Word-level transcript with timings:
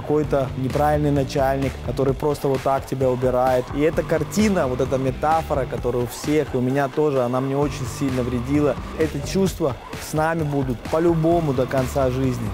какой-то 0.00 0.48
неправильный 0.58 1.10
начальник, 1.10 1.72
который 1.86 2.12
просто 2.12 2.48
вот 2.48 2.60
так 2.62 2.86
тебя 2.86 3.08
убирает. 3.08 3.64
И 3.74 3.80
эта 3.80 4.02
картина, 4.02 4.66
вот 4.66 4.80
эта 4.80 4.98
метафора, 4.98 5.64
которая 5.64 6.04
у 6.04 6.06
всех, 6.06 6.54
и 6.54 6.56
у 6.58 6.60
меня 6.60 6.88
тоже, 6.88 7.22
она 7.22 7.40
мне 7.40 7.56
очень 7.56 7.86
сильно 7.98 8.22
вредила. 8.22 8.76
Эти 8.98 9.26
чувства 9.26 9.74
с 10.08 10.12
нами 10.12 10.42
будут 10.42 10.78
по-любому 10.90 11.54
до 11.54 11.66
конца 11.66 12.10
жизни. 12.10 12.48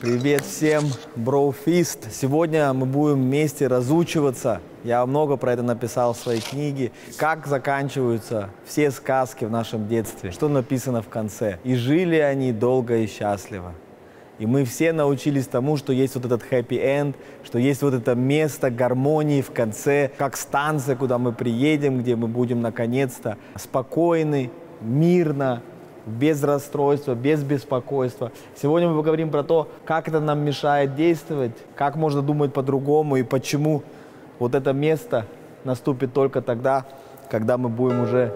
Привет 0.00 0.42
всем, 0.42 0.84
Броуфист! 1.16 2.12
Сегодня 2.12 2.72
мы 2.72 2.86
будем 2.86 3.16
вместе 3.16 3.66
разучиваться. 3.66 4.60
Я 4.84 5.04
много 5.04 5.36
про 5.36 5.54
это 5.54 5.64
написал 5.64 6.12
в 6.12 6.16
своей 6.16 6.40
книге. 6.40 6.92
Как 7.16 7.48
заканчиваются 7.48 8.50
все 8.64 8.92
сказки 8.92 9.44
в 9.44 9.50
нашем 9.50 9.88
детстве. 9.88 10.30
Что 10.30 10.48
написано 10.48 11.02
в 11.02 11.08
конце. 11.08 11.58
И 11.64 11.74
жили 11.74 12.14
они 12.14 12.52
долго 12.52 12.98
и 12.98 13.08
счастливо. 13.08 13.74
И 14.38 14.46
мы 14.46 14.64
все 14.64 14.92
научились 14.92 15.48
тому, 15.48 15.76
что 15.76 15.92
есть 15.92 16.14
вот 16.14 16.26
этот 16.26 16.44
хэппи-энд, 16.44 17.16
что 17.42 17.58
есть 17.58 17.82
вот 17.82 17.92
это 17.92 18.14
место 18.14 18.70
гармонии 18.70 19.42
в 19.42 19.50
конце, 19.50 20.12
как 20.16 20.36
станция, 20.36 20.94
куда 20.94 21.18
мы 21.18 21.32
приедем, 21.32 21.98
где 21.98 22.14
мы 22.14 22.28
будем 22.28 22.60
наконец-то 22.60 23.36
спокойны, 23.56 24.52
мирно, 24.80 25.60
без 26.08 26.42
расстройства, 26.42 27.14
без 27.14 27.42
беспокойства. 27.42 28.32
Сегодня 28.60 28.88
мы 28.88 28.96
поговорим 28.96 29.30
про 29.30 29.42
то, 29.42 29.68
как 29.84 30.08
это 30.08 30.20
нам 30.20 30.40
мешает 30.40 30.94
действовать, 30.94 31.52
как 31.76 31.96
можно 31.96 32.22
думать 32.22 32.52
по-другому 32.52 33.16
и 33.16 33.22
почему 33.22 33.82
вот 34.38 34.54
это 34.54 34.72
место 34.72 35.26
наступит 35.64 36.12
только 36.12 36.42
тогда, 36.42 36.84
когда 37.30 37.58
мы 37.58 37.68
будем 37.68 38.02
уже 38.02 38.32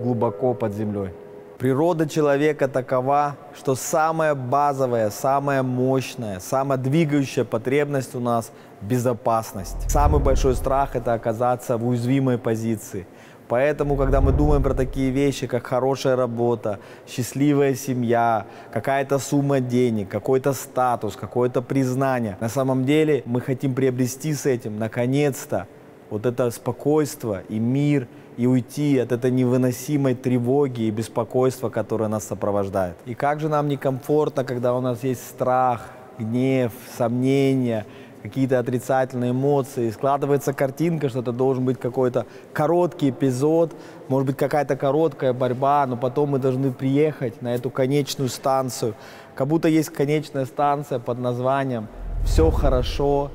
глубоко 0.00 0.54
под 0.54 0.72
землей. 0.72 1.10
Природа 1.58 2.06
человека 2.06 2.68
такова, 2.68 3.36
что 3.56 3.74
самая 3.74 4.34
базовая, 4.34 5.08
самая 5.08 5.62
мощная, 5.62 6.38
самая 6.38 6.78
двигающая 6.78 7.44
потребность 7.44 8.14
у 8.14 8.20
нас– 8.20 8.52
безопасность. 8.82 9.90
Самый 9.90 10.20
большой 10.20 10.54
страх– 10.54 10.90
это 10.96 11.14
оказаться 11.14 11.78
в 11.78 11.88
уязвимой 11.88 12.36
позиции– 12.36 13.06
Поэтому, 13.48 13.96
когда 13.96 14.20
мы 14.20 14.32
думаем 14.32 14.62
про 14.62 14.74
такие 14.74 15.10
вещи, 15.10 15.46
как 15.46 15.66
хорошая 15.66 16.16
работа, 16.16 16.80
счастливая 17.06 17.74
семья, 17.74 18.46
какая-то 18.72 19.18
сумма 19.18 19.60
денег, 19.60 20.08
какой-то 20.08 20.52
статус, 20.52 21.16
какое-то 21.16 21.62
признание, 21.62 22.36
на 22.40 22.48
самом 22.48 22.84
деле 22.84 23.22
мы 23.24 23.40
хотим 23.40 23.74
приобрести 23.74 24.34
с 24.34 24.46
этим, 24.46 24.78
наконец-то, 24.78 25.66
вот 26.10 26.26
это 26.26 26.50
спокойствие 26.50 27.44
и 27.48 27.58
мир, 27.58 28.08
и 28.36 28.46
уйти 28.46 28.98
от 28.98 29.12
этой 29.12 29.30
невыносимой 29.30 30.14
тревоги 30.14 30.82
и 30.82 30.90
беспокойства, 30.90 31.70
которое 31.70 32.08
нас 32.08 32.24
сопровождает. 32.24 32.96
И 33.06 33.14
как 33.14 33.40
же 33.40 33.48
нам 33.48 33.66
некомфортно, 33.66 34.44
когда 34.44 34.74
у 34.74 34.80
нас 34.80 35.02
есть 35.04 35.26
страх, 35.26 35.88
гнев, 36.18 36.72
сомнения– 36.96 37.86
какие-то 38.26 38.58
отрицательные 38.58 39.30
эмоции, 39.30 39.90
складывается 39.90 40.52
картинка, 40.52 41.08
что 41.08 41.20
это 41.20 41.32
должен 41.32 41.64
быть 41.64 41.78
какой-то 41.78 42.26
короткий 42.52 43.10
эпизод, 43.10 43.74
может 44.08 44.26
быть 44.26 44.36
какая-то 44.36 44.76
короткая 44.76 45.32
борьба, 45.32 45.86
но 45.86 45.96
потом 45.96 46.30
мы 46.30 46.38
должны 46.38 46.72
приехать 46.72 47.42
на 47.42 47.54
эту 47.54 47.70
конечную 47.70 48.28
станцию. 48.28 48.94
Как 49.34 49.46
будто 49.46 49.68
есть 49.68 49.90
конечная 49.90 50.44
станция 50.44 50.98
под 50.98 51.18
названием 51.18 51.88
«Все 52.24 52.50
хорошо», 52.50 53.30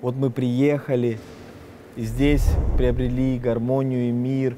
вот 0.00 0.14
мы 0.14 0.30
приехали, 0.30 1.18
и 1.96 2.02
здесь 2.04 2.46
приобрели 2.76 3.38
гармонию 3.38 4.08
и 4.08 4.12
мир. 4.12 4.56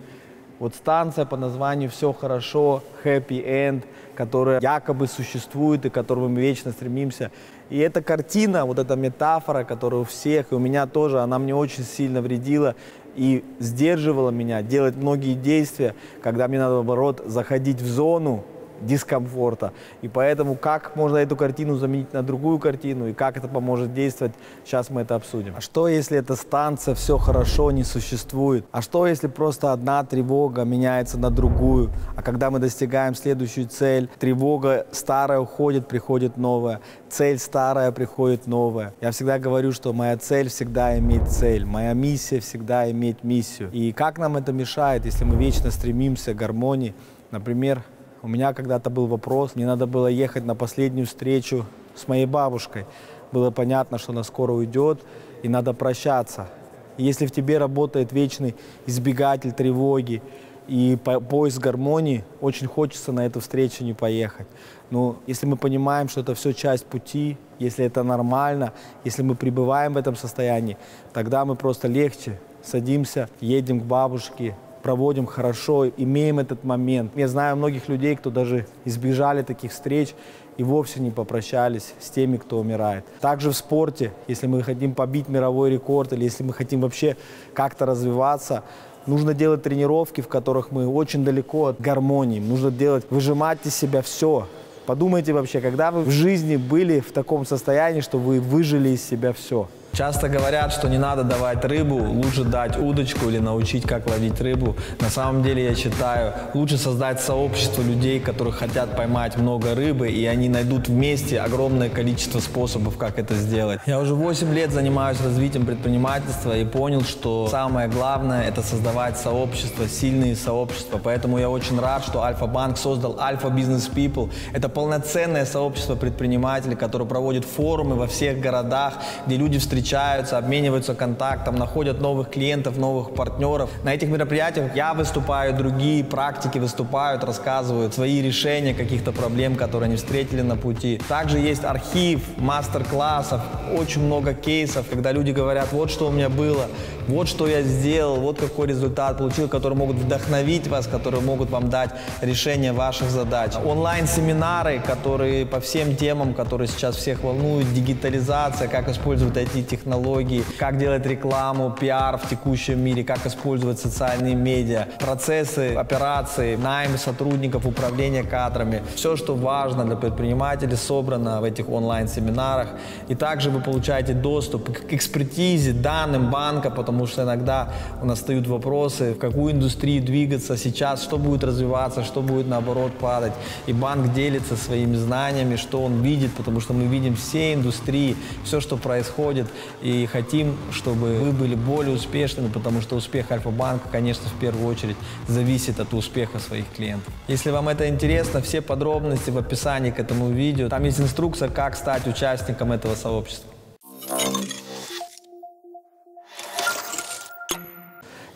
Вот 0.61 0.75
станция 0.75 1.25
по 1.25 1.39
названию 1.39 1.89
«Все 1.89 2.13
хорошо», 2.13 2.83
«Happy 3.03 3.43
End», 3.43 3.85
которая 4.15 4.61
якобы 4.61 5.07
существует 5.07 5.87
и 5.87 5.89
к 5.89 5.95
которому 5.95 6.29
мы 6.29 6.43
вечно 6.43 6.71
стремимся. 6.71 7.31
И 7.71 7.79
эта 7.79 8.03
картина, 8.03 8.67
вот 8.67 8.79
эта 8.79 8.95
метафора, 8.95 9.65
которая 9.65 10.03
у 10.03 10.05
всех, 10.05 10.53
и 10.53 10.55
у 10.55 10.59
меня 10.59 10.87
тоже, 10.87 11.21
она 11.21 11.39
мне 11.39 11.55
очень 11.55 11.85
сильно 11.85 12.21
вредила 12.21 12.75
и 13.17 13.43
сдерживала 13.59 14.29
меня 14.29 14.61
делать 14.61 14.97
многие 14.97 15.33
действия, 15.33 15.95
когда 16.23 16.47
мне 16.47 16.59
надо, 16.59 16.75
наоборот, 16.75 17.23
заходить 17.25 17.81
в 17.81 17.87
зону, 17.87 18.45
дискомфорта. 18.81 19.73
И 20.03 20.09
поэтому 20.09 20.55
как 20.55 20.97
можно 20.97 21.17
эту 21.19 21.37
картину 21.37 21.77
заменить 21.77 22.13
на 22.13 22.23
другую 22.23 22.59
картину 22.59 23.09
и 23.09 23.13
как 23.13 23.37
это 23.37 23.49
поможет 23.49 23.95
действовать, 23.95 24.33
сейчас 24.65 24.91
мы 24.91 25.03
это 25.03 25.15
обсудим. 25.15 25.55
А 25.57 25.61
что, 25.61 25.89
если 25.89 26.19
эта 26.19 26.37
станция 26.37 26.95
«все 26.95 27.19
хорошо» 27.19 27.71
не 27.71 27.85
существует? 27.85 28.65
А 28.73 28.83
что, 28.83 29.07
если 29.07 29.29
просто 29.29 29.73
одна 29.73 30.05
тревога 30.05 30.65
меняется 30.65 31.19
на 31.19 31.31
другую? 31.31 31.91
А 32.17 32.23
когда 32.23 32.51
мы 32.51 32.59
достигаем 32.59 33.15
следующую 33.15 33.69
цель, 33.69 34.09
тревога 34.19 34.87
старая 34.93 35.41
уходит, 35.41 35.89
приходит 35.89 36.37
новая. 36.37 36.81
Цель 37.09 37.39
старая, 37.39 37.93
приходит 37.93 38.47
новая. 38.47 38.95
Я 39.01 39.11
всегда 39.11 39.39
говорю, 39.39 39.73
что 39.73 39.93
моя 39.93 40.17
цель 40.17 40.49
всегда 40.49 40.99
иметь 40.99 41.29
цель. 41.29 41.65
Моя 41.65 41.93
миссия 41.93 42.41
всегда 42.41 42.91
иметь 42.91 43.23
миссию. 43.23 43.71
И 43.73 43.93
как 43.93 44.19
нам 44.19 44.37
это 44.37 44.53
мешает, 44.53 45.05
если 45.05 45.25
мы 45.25 45.37
вечно 45.37 45.71
стремимся 45.71 46.35
к 46.35 46.37
гармонии? 46.37 46.95
Например, 47.31 47.83
у 48.23 48.29
меня 48.29 48.53
когда-то 48.53 48.91
был 48.91 49.07
вопрос, 49.07 49.55
мне 49.55 49.67
надо 49.67 49.87
было 49.87 50.07
ехать 50.07 50.45
на 50.45 50.55
последнюю 50.55 51.07
встречу 51.07 51.65
с 51.95 52.07
моей 52.07 52.27
бабушкой. 52.27 52.87
Было 53.33 53.51
понятно, 53.51 53.99
что 53.99 54.13
она 54.13 54.25
скоро 54.25 54.53
уйдет, 54.53 55.01
и 55.43 55.49
надо 55.49 55.73
прощаться. 55.73 56.49
И 56.97 57.05
если 57.05 57.27
в 57.27 57.31
тебе 57.31 57.59
работает 57.59 58.13
вечный 58.13 58.55
избегатель 58.87 59.53
тревоги 59.53 60.23
и 60.69 60.99
поиск 61.29 61.61
гармонии, 61.61 62.25
очень 62.41 62.67
хочется 62.67 63.13
на 63.13 63.25
эту 63.25 63.41
встречу 63.41 63.85
не 63.85 63.95
поехать. 63.95 64.47
Но 64.91 65.17
если 65.27 65.47
мы 65.47 65.57
понимаем, 65.57 66.09
что 66.09 66.21
это 66.21 66.35
все 66.35 66.53
часть 66.53 66.85
пути, 66.85 67.39
если 67.59 67.85
это 67.87 68.03
нормально, 68.03 68.73
если 69.05 69.23
мы 69.23 69.35
пребываем 69.35 69.95
в 69.95 69.97
этом 69.97 70.15
состоянии, 70.15 70.77
тогда 71.13 71.45
мы 71.45 71.55
просто 71.55 71.89
легче 71.89 72.39
садимся, 72.63 73.31
едем 73.41 73.81
к 73.81 73.85
бабушке, 73.85 74.57
проводим 74.83 75.27
хорошо, 75.27 75.89
имеем 75.89 76.39
этот 76.39 76.65
момент. 76.65 77.13
Я 77.17 77.29
знаю 77.29 77.57
многих 77.57 77.89
людей, 77.89 78.17
кто 78.17 78.31
даже 78.31 78.67
избежали 78.85 79.43
таких 79.43 79.73
встреч 79.73 80.15
и 80.57 80.63
вовсе 80.63 81.01
не 81.01 81.11
попрощались 81.11 81.95
с 82.01 82.11
теми, 82.11 82.37
кто 82.37 82.59
умирает. 82.59 83.05
Также 83.21 83.51
в 83.51 83.57
спорте, 83.57 84.13
если 84.29 84.47
мы 84.47 84.63
хотим 84.63 84.95
побить 84.95 85.29
мировой 85.29 85.71
рекорд 85.71 86.13
или 86.13 86.25
если 86.25 86.43
мы 86.43 86.53
хотим 86.53 86.81
вообще 86.83 87.17
как-то 87.55 87.87
развиваться, 87.87 88.63
нужно 89.07 89.35
делать 89.35 89.63
тренировки, 89.63 90.21
в 90.21 90.29
которых 90.29 90.71
мы 90.71 90.87
очень 90.87 91.25
далеко 91.25 91.67
от 91.67 91.81
гармонии. 91.81 92.41
Нужно 92.41 92.71
делать, 92.71 93.05
выжимать 93.11 93.59
из 93.65 93.75
себя 93.75 94.03
все. 94.03 94.47
Подумайте 94.87 95.33
вообще, 95.33 95.61
когда 95.61 95.91
вы 95.91 96.03
в 96.03 96.11
жизни 96.11 96.57
были 96.57 97.01
в 97.01 97.13
таком 97.13 97.47
состоянии, 97.47 98.01
что 98.01 98.19
вы 98.19 98.41
выжили 98.41 98.91
из 98.91 99.03
себя 99.07 99.33
все. 99.33 99.69
Часто 99.93 100.29
говорят, 100.29 100.73
что 100.73 100.89
не 100.89 100.99
надо 100.99 101.25
давать 101.25 101.65
рыбу, 101.65 101.97
лучше 101.97 102.45
дать 102.45 102.79
удочку 102.79 103.29
или 103.29 103.39
научить, 103.39 103.85
как 103.85 104.09
ловить 104.09 104.41
рыбу. 104.41 104.77
На 105.01 105.11
самом 105.11 105.43
деле 105.43 105.65
я 105.65 105.75
считаю, 105.75 106.33
лучше 106.55 106.79
создать 106.79 107.21
сообщество 107.21 107.83
людей, 107.83 108.21
которые 108.21 108.55
хотят 108.55 108.97
поймать 108.97 109.37
много 109.37 109.75
рыбы, 109.75 110.09
и 110.09 110.25
они 110.27 110.49
найдут 110.49 110.89
вместе 110.89 111.41
огромное 111.41 111.89
количество 111.89 112.39
способов, 112.39 112.97
как 112.99 113.19
это 113.19 113.35
сделать. 113.35 113.81
Я 113.85 113.99
уже 113.99 114.15
8 114.15 114.55
лет 114.55 114.71
занимаюсь 114.71 115.21
развитием 115.21 115.67
предпринимательства 115.67 116.57
и 116.57 116.65
понял, 116.65 117.03
что 117.03 117.49
самое 117.51 117.89
главное– 117.89 118.45
это 118.49 118.63
создавать 118.63 119.19
сообщества, 119.19 119.89
сильные 119.89 120.37
сообщества. 120.37 121.01
Поэтому 121.03 121.39
я 121.39 121.51
очень 121.51 121.79
рад, 121.81 122.05
что 122.05 122.23
Альфа-банк 122.23 122.79
создал 122.79 123.19
Альфа 123.19 123.49
Business 123.49 123.93
People. 123.93 124.31
Это 124.53 124.69
полноценное 124.69 125.45
сообщество 125.45 125.97
предпринимателей, 125.97 126.77
которое 126.77 127.07
проводит 127.07 127.45
форумы 127.45 127.97
во 127.97 128.07
всех 128.07 128.41
городах, 128.41 128.95
где 129.27 129.37
люди 129.37 129.59
встречаются 129.59 129.80
встречаются, 129.81 130.37
обмениваются 130.37 130.95
контактом, 130.95 131.57
находят 131.57 132.01
новых 132.01 132.31
клиентов, 132.31 132.77
новых 132.77 133.15
партнеров. 133.15 133.71
На 133.83 133.95
этих 133.95 134.09
мероприятиях 134.09 134.77
я 134.77 134.93
выступаю, 134.93 135.55
другие 135.57 136.05
практики 136.05 136.59
выступают, 136.59 137.25
рассказывают 137.25 137.95
свои 137.95 138.21
решения 138.21 138.75
каких-то 138.75 139.13
проблем, 139.13 139.57
которые 139.57 139.87
они 139.87 139.97
встретили 139.97 140.43
на 140.43 140.57
пути. 140.57 141.01
Также 141.09 141.39
есть 141.39 141.65
архив 141.65 142.21
мастер-классов, 142.37 143.41
очень 143.79 144.03
много 144.03 144.35
кейсов, 144.35 144.87
когда 144.91 145.13
люди 145.13 145.31
говорят, 145.31 145.73
вот 145.73 145.91
что 145.91 146.09
у 146.09 146.11
меня 146.11 146.29
было, 146.29 146.67
вот 147.09 147.29
что 147.29 147.49
я 147.49 147.63
сделал, 147.63 148.17
вот 148.21 148.39
какой 148.39 148.69
результат 148.69 149.19
получил, 149.19 149.49
которые 149.49 149.79
могут 149.79 149.97
вдохновить 149.97 150.69
вас, 150.69 150.87
которые 150.87 151.23
могут 151.23 151.51
вам 151.51 151.71
дать 151.71 151.91
решение 152.21 152.73
ваших 152.73 153.11
задач. 153.11 153.53
Онлайн-семинары, 153.65 154.81
которые 154.81 155.47
по 155.47 155.61
всем 155.61 155.97
темам, 155.97 156.35
которые 156.35 156.69
сейчас 156.69 156.97
всех 156.97 157.23
волнуют, 157.23 157.73
дигитализация, 157.73 158.69
как 158.69 158.89
использовать 158.89 159.37
эти 159.37 159.70
технологии, 159.71 160.43
как 160.59 160.79
делать 160.79 161.07
рекламу, 161.07 161.71
пиар 161.71 162.19
в 162.19 162.29
текущем 162.29 162.81
мире, 162.81 163.05
как 163.05 163.25
использовать 163.27 163.79
социальные 163.79 164.35
медиа, 164.35 164.89
процессы, 164.99 165.75
операции, 165.75 166.57
найм 166.57 166.99
сотрудников, 166.99 167.67
управление 167.67 168.25
кадрами. 168.25 168.83
Все, 168.95 169.17
что 169.17 169.35
важно 169.35 169.85
для 169.85 169.97
предпринимателей, 169.97 170.77
собрано 170.77 171.41
в 171.41 171.45
этих 171.45 171.69
онлайн-семинарах. 171.69 172.69
И 173.09 173.15
также 173.15 173.51
вы 173.51 173.61
получаете 173.61 174.13
доступ 174.13 174.77
к 174.77 174.93
экспертизе, 174.93 175.73
данным 175.73 176.31
банка, 176.31 176.71
потому 176.71 177.07
что 177.07 177.23
иногда 177.23 177.69
у 178.03 178.07
нас 178.07 178.19
встают 178.19 178.47
вопросы, 178.47 179.13
в 179.15 179.19
какую 179.19 179.53
индустрию 179.53 180.03
двигаться 180.03 180.57
сейчас, 180.57 181.03
что 181.03 181.19
будет 181.19 181.45
развиваться, 181.45 182.05
что 182.05 182.23
будет 182.23 182.49
наоборот 182.49 182.93
падать. 183.01 183.33
И 183.67 183.73
банк 183.73 184.13
делится 184.13 184.57
своими 184.57 184.97
знаниями, 184.97 185.57
что 185.57 185.83
он 185.83 186.03
видит, 186.03 186.33
потому 186.33 186.61
что 186.61 186.73
мы 186.73 186.87
видим 186.87 187.15
все 187.15 187.55
индустрии, 187.55 188.17
все, 188.45 188.61
что 188.61 188.77
происходит, 188.77 189.47
и 189.83 190.07
хотим, 190.07 190.57
чтобы 190.73 191.15
вы 191.15 191.33
были 191.33 191.55
более 191.55 191.95
успешными, 191.95 192.49
потому 192.49 192.81
что 192.81 192.97
успех 192.97 193.31
Альфа-банка, 193.31 193.89
конечно, 193.91 194.29
в 194.29 194.41
первую 194.41 194.67
очередь 194.67 194.97
зависит 195.29 195.81
от 195.81 195.93
успеха 195.95 196.39
своих 196.39 196.65
клиентов. 196.75 197.13
Если 197.29 197.51
вам 197.51 197.69
это 197.69 197.89
интересно, 197.89 198.41
все 198.41 198.61
подробности 198.61 199.31
в 199.31 199.39
описании 199.39 199.91
к 199.91 199.99
этому 199.99 200.31
видео. 200.31 200.69
Там 200.69 200.85
есть 200.85 201.01
инструкция, 201.01 201.49
как 201.49 201.77
стать 201.77 202.07
участником 202.07 202.73
этого 202.73 202.95
сообщества. 202.95 203.51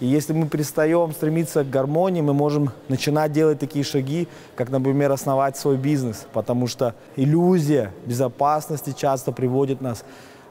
И 0.01 0.07
если 0.07 0.33
мы 0.33 0.49
перестаем 0.49 1.13
стремиться 1.13 1.65
к 1.65 1.71
гармонии, 1.71 2.21
мы 2.21 2.35
можем 2.35 2.73
начинать 2.89 3.33
делать 3.33 3.59
такие 3.59 3.85
шаги, 3.85 4.29
как, 4.57 4.69
например, 4.69 5.11
основать 5.13 5.57
свой 5.57 5.77
бизнес, 5.77 6.27
потому 6.33 6.67
что 6.67 6.95
иллюзия 7.17 7.93
безопасности 8.05 8.95
часто 8.95 9.33
приводит 9.33 9.81
нас 9.81 10.05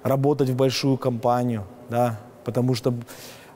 работать 0.03 0.49
в 0.49 0.55
большую 0.55 0.97
компанию, 0.97 1.65
да, 1.89 2.19
потому 2.43 2.75
что 2.75 2.93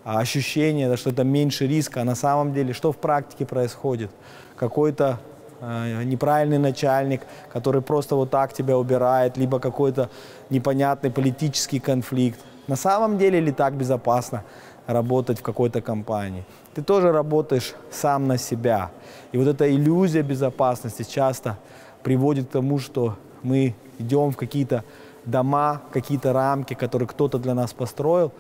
ощущение, 0.03 0.95
что 0.97 1.09
это 1.09 1.23
меньше 1.23 1.67
риска, 1.67 2.01
а 2.01 2.03
на 2.03 2.15
самом 2.15 2.53
деле 2.53 2.73
что 2.73 2.91
в 2.91 2.97
практике 2.97 3.45
происходит? 3.45 4.09
Какой-то 4.55 5.19
э, 5.59 6.03
неправильный 6.03 6.57
начальник, 6.57 7.21
который 7.51 7.81
просто 7.81 8.15
вот 8.15 8.29
так 8.29 8.53
тебя 8.53 8.77
убирает, 8.77 9.38
либо 9.38 9.59
какой-то 9.59 10.09
непонятный 10.49 11.11
политический 11.11 11.79
конфликт. 11.79 12.39
На 12.67 12.75
самом 12.75 13.17
деле 13.17 13.39
ли 13.39 13.51
так 13.51 13.75
безопасно? 13.75 14.43
работать 14.88 15.39
в 15.39 15.43
какой-то 15.43 15.81
компании. 15.81 16.45
Ты 16.73 16.81
тоже 16.81 17.11
работаешь 17.11 17.75
сам 17.91 18.27
на 18.27 18.38
себя. 18.38 18.89
И 19.33 19.38
вот 19.38 19.47
эта 19.47 19.69
иллюзия 19.69 20.21
безопасности 20.21 21.03
часто 21.03 21.57
приводит 22.03 22.47
к 22.47 22.51
тому, 22.51 22.79
что 22.79 23.17
мы 23.43 23.75
идем 24.00 24.31
в 24.31 24.38
какие-то 24.38 24.83
дома, 25.27 25.81
какие-то 25.91 26.33
рамки, 26.33 26.74
которые 26.74 27.07
кто-то 27.07 27.38
для 27.38 27.53
нас 27.53 27.74
построил. 27.74 28.31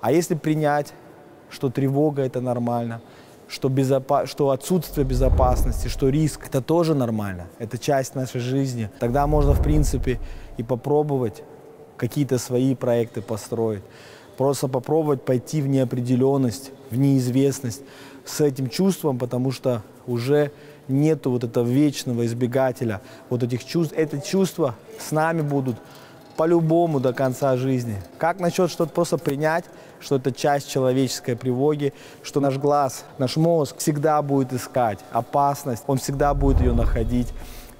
А 0.00 0.12
если 0.12 0.34
принять, 0.34 0.94
что 1.50 1.70
тревога 1.70 2.22
это 2.22 2.40
нормально, 2.40 3.00
что, 3.48 3.68
безопа- 3.68 4.26
что 4.26 4.50
отсутствие 4.50 5.04
безопасности, 5.06 5.88
что 5.88 6.08
риск 6.08 6.46
это 6.46 6.62
тоже 6.62 6.94
нормально, 6.94 7.46
это 7.58 7.78
часть 7.78 8.14
нашей 8.14 8.40
жизни, 8.40 8.90
тогда 9.00 9.26
можно 9.26 9.52
в 9.52 9.62
принципе 9.62 10.20
и 10.56 10.62
попробовать 10.62 11.42
какие-то 11.96 12.38
свои 12.38 12.74
проекты 12.74 13.22
построить. 13.22 13.82
Просто 14.36 14.68
попробовать 14.68 15.24
пойти 15.24 15.60
в 15.60 15.66
неопределенность, 15.66 16.70
в 16.90 16.96
неизвестность 16.96 17.82
с 18.24 18.40
этим 18.40 18.68
чувством, 18.68 19.18
потому 19.18 19.50
что 19.50 19.82
уже 20.06 20.52
нету 20.86 21.30
вот 21.30 21.44
этого 21.44 21.66
вечного 21.66 22.24
избегателя 22.24 23.00
вот 23.30 23.42
этих 23.42 23.64
чувств. 23.64 23.94
Эти 23.96 24.20
чувства 24.20 24.76
с 24.98 25.10
нами 25.10 25.42
будут 25.42 25.76
по-любому 26.38 27.00
до 27.00 27.12
конца 27.12 27.56
жизни. 27.56 27.96
Как 28.16 28.38
насчет 28.38 28.70
что-то 28.70 28.92
просто 28.92 29.18
принять, 29.18 29.64
что 29.98 30.16
это 30.16 30.30
часть 30.30 30.70
человеческой 30.70 31.34
привоги, 31.34 31.92
что 32.22 32.38
наш 32.38 32.56
глаз, 32.58 33.04
наш 33.18 33.36
мозг 33.36 33.78
всегда 33.78 34.22
будет 34.22 34.52
искать 34.52 35.00
опасность, 35.10 35.82
он 35.88 35.98
всегда 35.98 36.32
будет 36.34 36.60
ее 36.60 36.72
находить. 36.74 37.26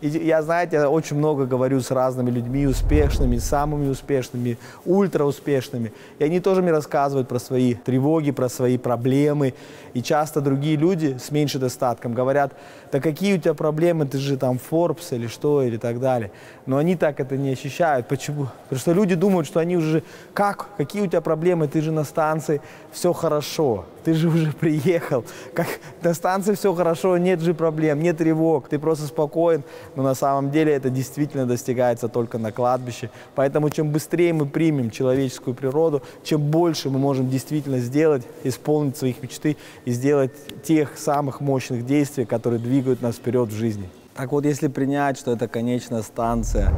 И 0.01 0.09
я, 0.09 0.43
знаете, 0.43 0.87
очень 0.87 1.17
много 1.17 1.45
говорю 1.45 1.81
с 1.81 1.91
разными 1.91 2.31
людьми, 2.31 2.67
успешными, 2.67 3.39
самыми 3.39 3.89
успешными, 3.89 4.57
ультрауспешными. 4.85 5.93
И 6.21 6.25
они 6.25 6.39
тоже 6.39 6.63
мне 6.63 6.71
рассказывают 6.71 7.29
про 7.29 7.41
свои 7.41 7.75
тревоги, 7.75 8.31
про 8.31 8.49
свои 8.49 8.79
проблемы. 8.79 9.55
И 9.95 10.03
часто 10.03 10.41
другие 10.41 10.77
люди 10.77 11.19
с 11.19 11.33
меньшим 11.33 11.61
достатком 11.61 12.15
говорят, 12.15 12.53
да 12.93 13.01
какие 13.01 13.37
у 13.37 13.41
тебя 13.41 13.55
проблемы, 13.55 14.07
ты 14.07 14.19
же 14.19 14.37
там 14.37 14.61
Forbes 14.71 15.15
или 15.15 15.27
что, 15.27 15.63
или 15.63 15.79
так 15.79 15.99
далее. 15.99 16.31
Но 16.67 16.77
они 16.77 16.95
так 16.95 17.19
это 17.19 17.37
не 17.37 17.51
ощущают. 17.51 18.07
Почему? 18.07 18.49
Потому 18.65 18.81
что 18.81 18.93
люди 18.93 19.17
думают, 19.17 19.49
что 19.49 19.59
они 19.59 19.77
уже, 19.77 20.05
как, 20.33 20.69
какие 20.77 21.03
у 21.03 21.07
тебя 21.09 21.21
проблемы, 21.21 21.67
ты 21.67 21.81
же 21.81 21.91
на 21.91 22.05
станции, 22.05 22.61
все 22.93 23.13
хорошо 23.13 23.85
ты 24.09 24.15
же 24.15 24.29
уже 24.29 24.53
приехал, 24.53 25.23
как 25.53 25.67
на 26.03 26.15
станции 26.15 26.55
все 26.55 26.73
хорошо, 26.73 27.19
нет 27.19 27.41
же 27.41 27.53
проблем, 27.53 28.01
нет 28.01 28.17
тревог, 28.17 28.67
ты 28.67 28.79
просто 28.79 29.07
спокоен, 29.07 29.65
но 29.99 30.05
на 30.05 30.15
самом 30.15 30.53
деле 30.53 30.73
это 30.73 30.91
действительно 30.91 31.45
достигается 31.45 32.09
только 32.09 32.39
на 32.39 32.53
кладбище. 32.53 33.11
Поэтому 33.35 33.69
чем 33.69 33.91
быстрее 33.91 34.33
мы 34.33 34.47
примем 34.47 34.93
человеческую 34.93 35.57
природу, 35.57 36.03
чем 36.23 36.41
больше 36.41 36.89
мы 36.89 37.01
можем 37.01 37.29
действительно 37.29 37.81
сделать, 37.81 38.23
исполнить 38.45 38.97
своих 38.97 39.21
мечты 39.21 39.57
и 39.85 39.91
сделать 39.91 40.31
тех 40.63 40.97
самых 40.97 41.41
мощных 41.41 41.85
действий, 41.85 42.27
которые 42.27 42.61
двигают 42.61 43.03
нас 43.03 43.17
вперед 43.17 43.49
в 43.49 43.57
жизни. 43.57 43.91
Так 44.15 44.31
вот, 44.31 44.45
если 44.45 44.69
принять, 44.69 45.19
что 45.19 45.33
это 45.33 45.49
конечная 45.49 46.03
станция, 46.03 46.73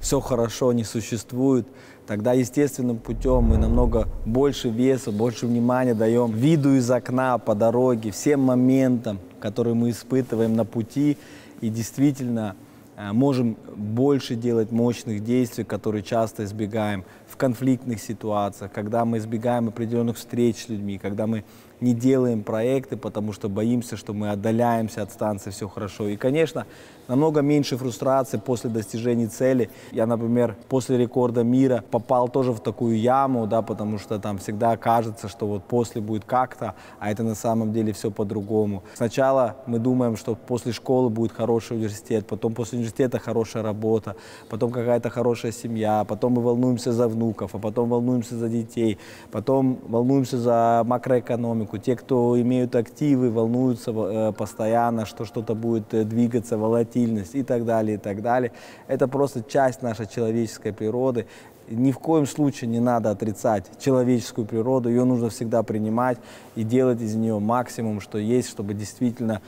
все 0.00 0.20
хорошо 0.20 0.72
не 0.72 0.84
существует, 0.84 1.66
тогда 2.06 2.32
естественным 2.32 2.98
путем 2.98 3.42
мы 3.42 3.58
намного 3.58 4.06
больше 4.24 4.68
веса, 4.68 5.10
больше 5.10 5.48
внимания 5.48 5.94
даем 5.94 6.30
виду 6.30 6.76
из 6.76 6.88
окна, 6.88 7.38
по 7.38 7.56
дороге, 7.56 8.12
всем 8.12 8.38
моментам, 8.38 9.18
которые 9.40 9.74
мы 9.74 9.90
испытываем 9.90 10.54
на 10.54 10.64
пути, 10.64 11.18
и 11.62 11.70
действительно 11.70 12.56
э, 12.96 13.12
можем 13.12 13.56
больше 13.74 14.34
делать 14.34 14.70
мощных 14.70 15.24
действий, 15.24 15.64
которые 15.64 16.02
часто 16.02 16.44
избегаем 16.44 17.04
в 17.26 17.38
конфликтных 17.38 18.00
ситуациях, 18.00 18.70
когда 18.72 19.06
мы 19.06 19.18
избегаем 19.18 19.68
определенных 19.68 20.18
встреч 20.18 20.64
с 20.64 20.68
людьми, 20.68 20.98
когда 20.98 21.26
мы 21.26 21.44
не 21.82 21.94
делаем 21.94 22.42
проекты, 22.42 22.96
потому 22.96 23.32
что 23.32 23.48
боимся, 23.48 23.96
что 23.96 24.14
мы 24.14 24.30
отдаляемся 24.30 25.02
от 25.02 25.10
станции, 25.10 25.50
все 25.50 25.68
хорошо. 25.68 26.08
И, 26.08 26.16
конечно, 26.16 26.64
намного 27.08 27.42
меньше 27.42 27.76
фрустрации 27.76 28.38
после 28.38 28.70
достижения 28.70 29.26
цели. 29.26 29.68
Я, 29.90 30.06
например, 30.06 30.56
после 30.68 30.96
рекорда 30.96 31.42
мира 31.42 31.84
попал 31.90 32.28
тоже 32.28 32.52
в 32.52 32.60
такую 32.60 32.98
яму, 32.98 33.46
да, 33.46 33.62
потому 33.62 33.98
что 33.98 34.18
там 34.18 34.38
всегда 34.38 34.76
кажется, 34.76 35.28
что 35.28 35.46
вот 35.46 35.64
после 35.64 36.00
будет 36.00 36.24
как-то, 36.24 36.74
а 36.98 37.10
это 37.10 37.22
на 37.22 37.34
самом 37.34 37.72
деле 37.72 37.92
все 37.92 38.10
по-другому. 38.10 38.82
Сначала 38.94 39.56
мы 39.66 39.78
думаем, 39.78 40.16
что 40.16 40.34
после 40.34 40.72
школы 40.72 41.10
будет 41.10 41.32
хороший 41.32 41.76
университет, 41.76 42.26
потом 42.26 42.54
после 42.54 42.78
университета 42.78 43.18
хорошая 43.18 43.62
работа, 43.62 44.16
потом 44.48 44.70
какая-то 44.70 45.10
хорошая 45.10 45.52
семья, 45.52 46.04
потом 46.04 46.32
мы 46.34 46.42
волнуемся 46.42 46.92
за 46.92 47.08
внуков, 47.08 47.54
а 47.54 47.58
потом 47.58 47.88
волнуемся 47.88 48.36
за 48.36 48.48
детей, 48.48 48.98
потом 49.30 49.78
волнуемся 49.88 50.38
за 50.38 50.82
макроэкономику, 50.86 51.71
рынку. 51.72 51.78
Те, 51.78 51.96
кто 51.96 52.40
имеют 52.40 52.74
активы, 52.74 53.30
волнуются 53.30 53.90
э, 53.90 54.32
постоянно, 54.32 55.06
что 55.06 55.24
что-то 55.24 55.54
будет 55.54 55.94
э, 55.94 56.04
двигаться, 56.04 56.56
волатильность 56.56 57.34
и 57.34 57.42
так 57.42 57.64
далее, 57.64 57.94
и 57.94 57.98
так 57.98 58.22
далее. 58.22 58.52
Это 58.88 59.08
просто 59.08 59.42
часть 59.42 59.82
нашей 59.82 60.06
человеческой 60.06 60.72
природы. 60.72 61.26
Ни 61.68 61.92
в 61.92 61.98
коем 61.98 62.26
случае 62.26 62.70
не 62.70 62.80
надо 62.80 63.10
отрицать 63.10 63.70
человеческую 63.80 64.46
природу, 64.46 64.88
ее 64.88 65.04
нужно 65.04 65.28
всегда 65.28 65.62
принимать 65.62 66.18
и 66.56 66.64
делать 66.64 67.00
из 67.00 67.14
нее 67.14 67.38
максимум, 67.38 68.00
что 68.00 68.18
есть, 68.18 68.48
чтобы 68.48 68.74
действительно 68.74 69.40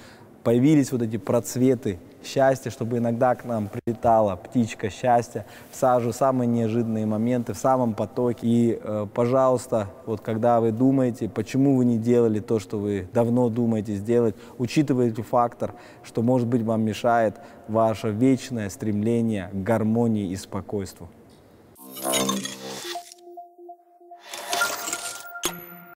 появились 0.45 0.93
вот 0.93 1.02
эти 1.02 1.19
процветы 1.19 1.99
счастья, 2.26 2.71
чтобы 2.71 2.99
иногда 2.99 3.35
к 3.35 3.45
нам 3.45 3.69
прилетала 3.69 4.37
птичка 4.37 4.90
счастья 4.90 5.47
в 5.71 5.76
сажу, 5.76 6.12
самые 6.12 6.47
неожиданные 6.47 7.07
моменты, 7.07 7.52
в 7.52 7.59
самом 7.59 7.95
потоке. 7.95 8.47
И, 8.47 8.78
э, 8.83 9.07
пожалуйста, 9.12 9.88
вот 10.07 10.21
когда 10.21 10.61
вы 10.61 10.73
думаете, 10.73 11.28
почему 11.28 11.76
вы 11.76 11.85
не 11.85 11.99
делали 11.99 12.40
то, 12.40 12.59
что 12.59 12.78
вы 12.78 13.09
давно 13.12 13.49
думаете 13.49 13.95
сделать, 13.95 14.35
учитывайте 14.59 15.23
фактор, 15.23 15.75
что, 16.02 16.23
может 16.23 16.47
быть, 16.47 16.62
вам 16.62 16.83
мешает 16.83 17.37
ваше 17.69 18.11
вечное 18.11 18.69
стремление 18.71 19.50
к 19.52 19.62
гармонии 19.62 20.31
и 20.31 20.37
спокойству. 20.37 21.09